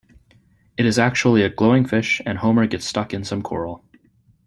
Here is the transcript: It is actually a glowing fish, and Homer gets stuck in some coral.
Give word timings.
It 0.77 0.87
is 0.87 0.97
actually 0.97 1.43
a 1.43 1.49
glowing 1.49 1.85
fish, 1.85 2.23
and 2.25 2.39
Homer 2.39 2.65
gets 2.65 2.87
stuck 2.87 3.13
in 3.13 3.23
some 3.23 3.43
coral. 3.43 3.85